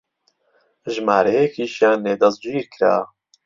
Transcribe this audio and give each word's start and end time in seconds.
ژمارەیەکیشیان 0.93 1.97
لێ 2.05 2.13
دەستگیر 2.21 2.65
کرا 2.73 2.95